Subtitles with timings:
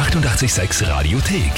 [0.00, 1.52] 886 Radiothek.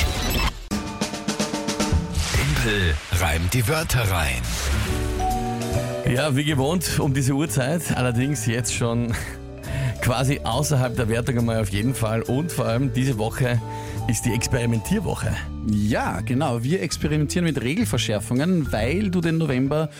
[2.34, 4.42] Tempel reimt die Wörter rein.
[6.12, 9.14] Ja, wie gewohnt um diese Uhrzeit, allerdings jetzt schon
[10.02, 13.62] quasi außerhalb der Wertung einmal auf jeden Fall und vor allem diese Woche
[14.08, 15.36] ist die Experimentierwoche.
[15.70, 16.64] Ja, genau.
[16.64, 19.90] Wir experimentieren mit Regelverschärfungen, weil du den November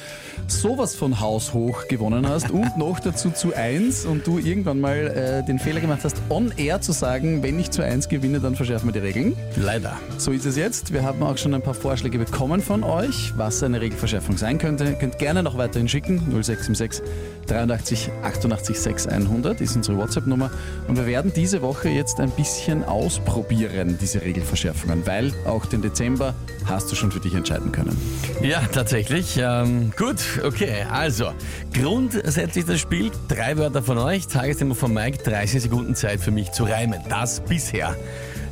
[0.49, 4.97] sowas von Haus hoch gewonnen hast und noch dazu zu 1 und du irgendwann mal
[4.97, 8.57] äh, den Fehler gemacht hast, on air zu sagen, wenn ich zu 1 gewinne, dann
[8.57, 9.37] verschärfen wir die Regeln.
[9.57, 9.97] Leider.
[10.19, 10.93] So ist es jetzt.
[10.93, 14.85] Wir haben auch schon ein paar Vorschläge bekommen von euch, was eine Regelverschärfung sein könnte.
[14.85, 16.19] Ihr könnt gerne noch weiterhin schicken.
[16.31, 17.03] 0676
[17.47, 20.51] 83 88 6100 ist unsere WhatsApp-Nummer.
[20.89, 26.35] Und wir werden diese Woche jetzt ein bisschen ausprobieren, diese Regelverschärfungen, weil auch den Dezember
[26.67, 27.97] hast du schon für dich entscheiden können.
[28.43, 29.39] Ja, tatsächlich.
[29.39, 30.87] Ähm, gut, okay.
[30.91, 31.33] Also,
[31.73, 36.53] grundsätzlich das Spiel, drei Wörter von euch, Tagesthema von Mike, 30 Sekunden Zeit für mich
[36.53, 37.01] zu reimen.
[37.09, 37.97] Das bisher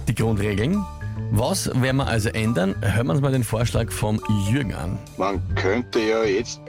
[0.09, 0.85] die Grundregeln.
[1.33, 2.75] Was werden wir also ändern?
[2.81, 4.21] Hören wir uns mal den Vorschlag vom
[4.51, 4.99] Jürgen an.
[5.17, 6.61] Man könnte ja jetzt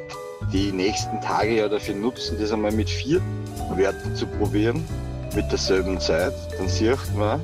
[0.53, 3.21] die nächsten Tage ja dafür nutzen, das einmal mit vier
[3.75, 4.83] Werten zu probieren,
[5.35, 6.33] mit derselben Zeit.
[6.57, 7.41] Dann sieht man,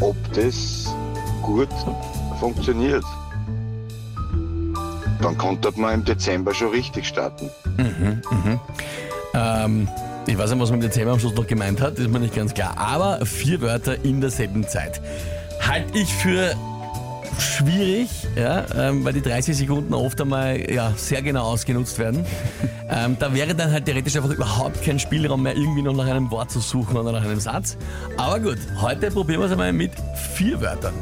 [0.00, 0.94] ob das
[1.42, 1.68] gut
[2.40, 3.04] funktioniert.
[5.20, 7.50] Dann konnte man im Dezember schon richtig starten.
[9.34, 9.88] Ähm,
[10.26, 12.34] ich weiß nicht, was man im Dezember am Schluss noch gemeint hat, ist mir nicht
[12.34, 12.76] ganz klar.
[12.76, 15.00] Aber vier Wörter in derselben Zeit.
[15.60, 16.54] Halte ich für
[17.38, 22.24] schwierig, ja, ähm, weil die 30 Sekunden oft einmal ja, sehr genau ausgenutzt werden.
[22.90, 26.30] ähm, da wäre dann halt theoretisch einfach überhaupt kein Spielraum mehr, irgendwie noch nach einem
[26.30, 27.76] Wort zu suchen oder nach einem Satz.
[28.16, 29.92] Aber gut, heute probieren wir es einmal mit
[30.34, 30.94] vier Wörtern.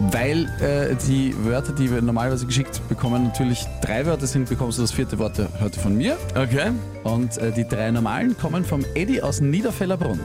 [0.00, 4.82] Weil äh, die Wörter, die wir normalerweise geschickt bekommen, natürlich drei Wörter sind, bekommst du
[4.82, 6.16] das vierte Wort heute von mir.
[6.36, 6.70] Okay?
[7.02, 10.20] Und äh, die drei normalen kommen vom Eddie aus Niederfellerbrunn.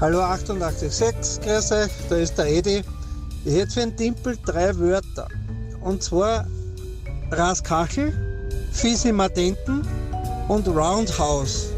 [0.00, 2.82] Hallo 886, grüß euch, da ist der Edi.
[3.44, 5.28] Ich hätte für den Timpel drei Wörter.
[5.80, 6.46] Und zwar
[7.30, 8.12] Raskachel,
[8.72, 9.82] Fisimatenten
[10.48, 11.68] und Roundhouse.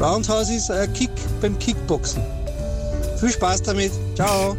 [0.00, 1.10] Roundhouse ist ein Kick
[1.40, 2.22] beim Kickboxen.
[3.18, 3.90] Viel Spaß damit.
[4.14, 4.56] Ciao.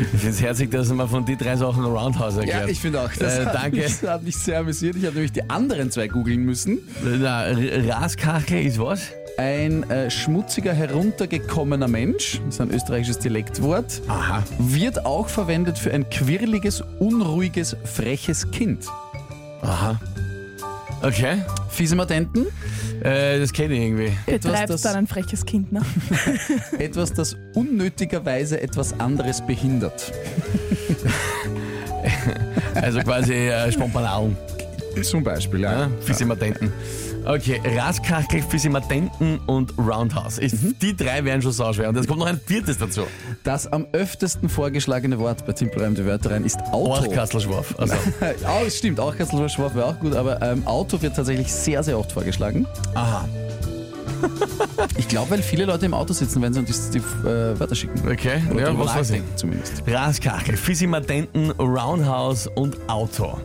[0.00, 2.62] Ich finde es herzig, dass man von die drei Sachen Roundhouse erklärt.
[2.64, 3.10] Ja, ich finde auch.
[3.18, 3.76] Das Äh, hat, danke.
[3.78, 4.96] Mich, hat mich sehr amüsiert.
[4.96, 6.78] Ich habe nämlich die anderen zwei googeln müssen.
[7.02, 9.00] Na, Raskachel ist was?
[9.38, 14.42] Ein äh, schmutziger, heruntergekommener Mensch, das ist ein österreichisches Dialektwort, Aha.
[14.58, 18.86] wird auch verwendet für ein quirliges, unruhiges, freches Kind.
[19.62, 19.98] Aha.
[21.02, 21.42] Okay.
[21.70, 22.46] Fiesematenten,
[23.02, 24.12] Äh, das kenne ich irgendwie.
[24.26, 25.80] etwas das, dann ein freches Kind, ne?
[26.78, 30.12] etwas, das unnötigerweise etwas anderes behindert.
[32.74, 34.36] Also quasi äh, Spompanalen.
[35.02, 36.72] Zum Beispiel, Ja, Fisimatenten.
[37.24, 40.38] Okay, Raskachel, Fisimatenten und Roundhouse.
[40.38, 41.88] Ist, Die drei wären schon sauschwer.
[41.88, 43.02] Und jetzt kommt noch ein viertes dazu.
[43.44, 46.90] Das am öftesten vorgeschlagene Wort bei Timpelreim die Wörter rein ist Auto.
[47.02, 47.74] Orchkastelschwarf.
[47.78, 51.82] Also, Ja, das stimmt, auch Kastelschwarf wäre auch gut, aber ähm, Auto wird tatsächlich sehr,
[51.84, 52.66] sehr oft vorgeschlagen.
[52.94, 53.28] aha.
[54.96, 58.00] Ich glaube, weil viele Leute im Auto sitzen, wenn sie uns die, äh, Wörter schicken.
[58.08, 59.22] Okay, Oder ja, was weiß ich.
[59.34, 59.82] zumindest.
[59.86, 63.38] Raskachel, Fisimatenten, Roundhouse und Auto.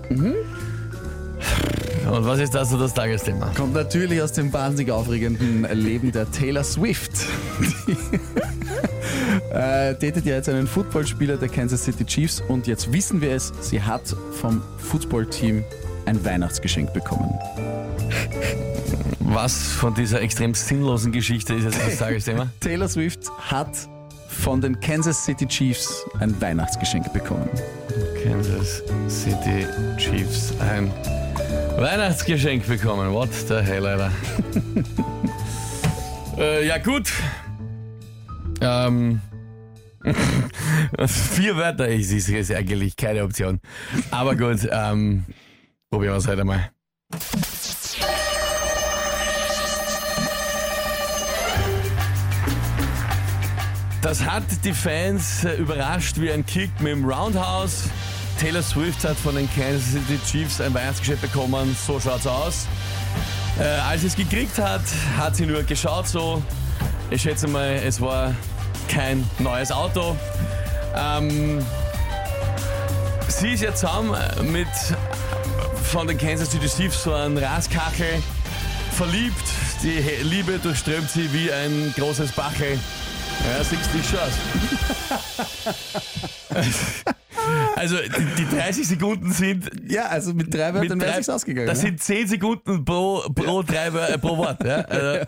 [2.11, 3.51] Und was ist das so das Tagesthema?
[3.55, 7.11] Kommt natürlich aus dem wahnsinnig aufregenden Leben der Taylor Swift.
[7.87, 7.91] Die
[9.53, 13.51] äh, datet ja jetzt einen Footballspieler der Kansas City Chiefs und jetzt wissen wir es,
[13.61, 15.63] sie hat vom Footballteam
[16.05, 17.37] ein Weihnachtsgeschenk bekommen.
[19.19, 22.47] Was von dieser extrem sinnlosen Geschichte ist jetzt das Tagesthema?
[22.61, 23.89] Taylor Swift hat
[24.29, 27.49] von den Kansas City Chiefs ein Weihnachtsgeschenk bekommen.
[28.27, 29.65] Kansas City
[29.95, 30.91] Chiefs ein
[31.77, 33.13] Weihnachtsgeschenk bekommen.
[33.13, 34.11] What the hell, Alter.
[36.37, 37.09] äh, ja, gut.
[38.59, 39.21] Ähm.
[41.05, 43.61] Vier Wörter ist, ist, ist eigentlich keine Option.
[44.11, 45.23] Aber gut, ähm,
[45.89, 46.69] probieren wir es heute mal.
[54.01, 57.89] Das hat die Fans äh, überrascht wie ein Kick mit dem Roundhouse.
[58.39, 61.75] Taylor Swift hat von den Kansas City Chiefs ein Weihnachtsgeschenk bekommen.
[61.85, 62.67] So schaut's aus.
[63.59, 64.83] Äh, als sie es gekriegt hat,
[65.17, 66.43] hat sie nur geschaut so.
[67.09, 68.35] Ich schätze mal, es war
[68.87, 70.15] kein neues Auto.
[70.95, 71.65] Ähm,
[73.27, 74.15] sie ist jetzt zusammen
[74.51, 74.67] mit
[75.83, 78.21] von den Kansas City Chiefs so ein Raskachel
[78.91, 79.45] verliebt.
[79.81, 82.77] Die Liebe durchströmt sie wie ein großes Bachel.
[83.47, 84.33] Ja, siehst du schon aus.
[87.75, 91.67] Also die, die 30 Sekunden sind Ja, also mit drei Wörtern wäre es ausgegangen.
[91.67, 91.89] Das ne?
[91.89, 94.63] sind 10 Sekunden pro, pro, drei, Wör- äh, pro Wort.
[94.63, 94.85] Ja?
[94.89, 95.25] Also,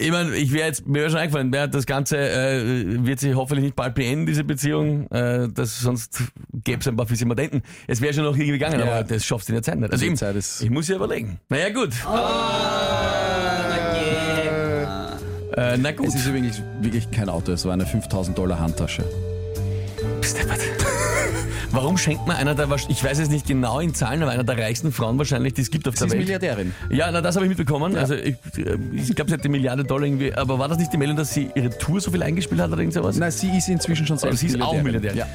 [0.00, 3.34] Ich meine, ich wäre jetzt, mir wäre schon eingefallen, ja, das Ganze äh, wird sich
[3.34, 7.62] hoffentlich nicht bald beenden, diese Beziehung, äh, das, sonst gäbe es ein paar Fissimadenten.
[7.86, 8.86] Es wäre schon noch irgendwie gegangen, Ja.
[8.86, 9.90] aber das schaffst du in der Zeit nicht.
[9.90, 11.40] Also Die eben, Zeit ist- ich muss ja überlegen.
[11.48, 11.90] Naja, gut.
[15.56, 16.06] Äh, na gut.
[16.06, 19.04] Es ist übrigens wirklich kein Auto, es war eine 5000 Dollar Handtasche.
[20.28, 20.60] Steppert.
[21.70, 24.58] Warum schenkt man einer der, ich weiß es nicht genau in Zahlen, aber einer der
[24.58, 26.20] reichsten Frauen wahrscheinlich, die es gibt auf Sie der ist Welt.
[26.22, 26.74] Milliardärin.
[26.90, 27.94] Ja, na, das habe ich mitbekommen.
[27.96, 30.92] Also ich, äh, ich glaube, sie hat die Milliarde Dollar irgendwie, aber war das nicht
[30.92, 33.16] die Meldung, dass sie ihre Tour so viel eingespielt hat oder irgend sowas?
[33.16, 35.18] Nein, sie ist inzwischen schon selbst sie ist auch Milliardärin.
[35.18, 35.26] Ja.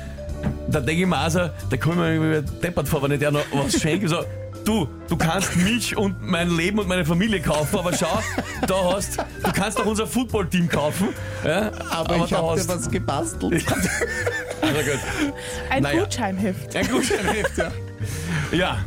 [0.70, 3.32] Da denke ich mir also, da komme ich mir irgendwie deppert vor, wenn ich der
[3.32, 4.10] noch was schenke.
[4.10, 4.18] So,
[4.66, 8.20] du, du kannst mich und mein Leben und meine Familie kaufen, aber schau,
[8.68, 11.10] da hast, du kannst auch unser Footballteam kaufen.
[11.46, 13.64] Ja, Aber, ich da habe dir hast- was gebastelt.
[14.62, 15.00] Also gut.
[15.70, 16.04] Ein Naja.
[16.04, 16.76] Gutscheinheft.
[16.76, 17.72] Ein Gutscheinheft, ja.
[18.52, 18.78] Ja,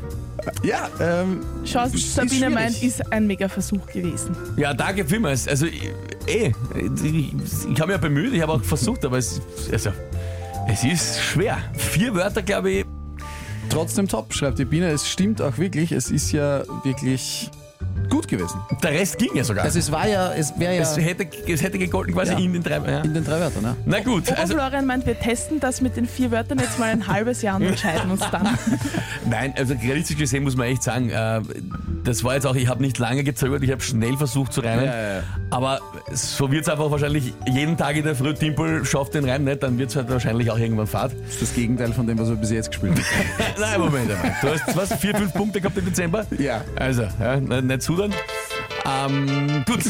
[0.63, 2.55] Ja, ähm, Schau, Sabine schwierig.
[2.55, 4.35] meint, ist ein mega Versuch gewesen.
[4.57, 5.47] Ja, danke vielmals.
[5.49, 5.91] Also, ich-
[6.29, 9.41] eh, ich, ich habe mich ja bemüht, ich habe auch versucht, aber es,
[9.73, 9.91] also,
[10.69, 11.59] es ist schwer.
[11.77, 12.86] Vier Wörter, glaube ich.
[13.77, 14.89] Trotzdem top, schreibt die Biene.
[14.89, 17.51] Es stimmt auch wirklich, es ist ja wirklich
[18.27, 18.61] gut gewesen.
[18.83, 19.65] Der Rest ging ja sogar.
[19.65, 22.39] Also es war ja, es wäre ja es, hätte, es hätte gegolten quasi Ja.
[22.39, 22.77] in den drei.
[22.77, 23.01] Ja.
[23.01, 23.77] in den drei Wörtern, ne?
[23.85, 27.07] Na gut, also, Oberflorian meint, wir testen das mit den vier Wörtern jetzt mal ein
[27.07, 28.49] halbes Jahr und entscheiden uns dann.
[29.31, 31.41] nein, also realistisch gesehen muss man echt sagen, äh,
[32.05, 34.85] das war jetzt auch, ich habe nicht lange gezögert, ich habe schnell versucht zu reimen.
[34.85, 35.23] Ja, ja, ja.
[35.51, 35.81] Aber
[36.13, 39.63] so wird es einfach wahrscheinlich jeden Tag in der Früh, Timpel schafft den Reim nicht,
[39.63, 41.13] dann wird es halt wahrscheinlich auch irgendwann Fahrt.
[41.25, 43.55] Das ist das Gegenteil von dem, was wir bis jetzt gespielt haben.
[43.61, 44.37] Nein, Moment einmal.
[44.41, 46.25] Du hast was, vier, fünf Punkte gehabt im Dezember?
[46.39, 46.63] Ja.
[46.77, 48.13] Also, ja, nicht nicht zudern.
[48.87, 49.81] Ähm, gut,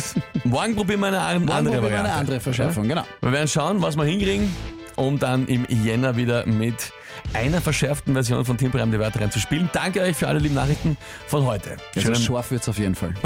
[0.44, 2.10] morgen probieren wir eine an- andere Andere Variante.
[2.10, 3.04] eine andere Verschärfung, genau.
[3.20, 4.54] Wir werden schauen, was wir hinkriegen,
[4.96, 6.92] um dann im Jänner wieder mit
[7.34, 9.68] einer verschärften Version von Timperheim die Wörter zu spielen.
[9.72, 10.96] Danke euch für alle lieben Nachrichten
[11.26, 11.76] von heute.
[11.94, 13.12] Also scharf wird's auf jeden Fall.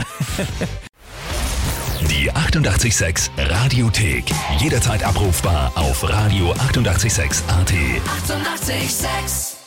[2.08, 4.24] Die 886 Radiothek.
[4.58, 6.60] Jederzeit abrufbar auf radio886.at.
[6.70, 7.42] 886!
[7.48, 9.59] 886